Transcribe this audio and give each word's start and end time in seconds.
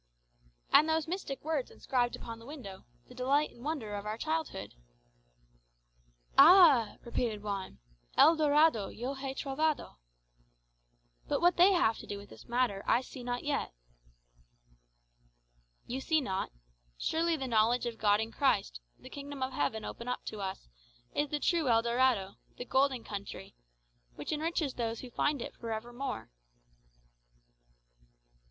"And 0.73 0.89
those 0.89 1.07
mystic 1.07 1.43
words 1.45 1.69
inscribed 1.69 2.15
upon 2.15 2.39
the 2.39 2.45
window, 2.47 2.85
the 3.07 3.13
delight 3.13 3.51
and 3.51 3.63
wonder 3.63 3.93
of 3.93 4.03
our 4.07 4.17
childhood" 4.17 4.73
"Ah!" 6.39 6.95
repeated 7.03 7.43
Juan 7.43 7.77
"El 8.17 8.35
Dorado 8.35 8.87
Yo 8.87 9.13
hé 9.13 9.37
trovado." 9.37 9.97
But 11.27 11.39
what 11.39 11.57
they 11.57 11.73
have 11.73 11.97
to 11.99 12.07
do 12.07 12.17
with 12.17 12.31
the 12.31 12.43
matter 12.49 12.83
I 12.87 13.01
see 13.01 13.21
not 13.23 13.43
yet." 13.43 13.73
"You 15.85 16.01
see 16.01 16.19
not? 16.19 16.51
Surely 16.97 17.37
the 17.37 17.47
knowledge 17.47 17.85
of 17.85 17.99
God 17.99 18.19
in 18.19 18.31
Christ, 18.31 18.81
the 18.97 19.07
kingdom 19.07 19.43
of 19.43 19.53
heaven 19.53 19.85
opened 19.85 20.09
up 20.09 20.25
to 20.25 20.39
us, 20.41 20.67
is 21.13 21.29
the 21.29 21.39
true 21.39 21.69
El 21.69 21.83
Dorado, 21.83 22.37
the 22.57 22.65
golden 22.65 23.03
country, 23.03 23.53
which 24.15 24.31
enriches 24.31 24.73
those 24.73 25.01
who 25.01 25.11
find 25.11 25.43
it 25.43 25.55
for 25.57 25.71
ever 25.71 25.93
more." 25.93 26.31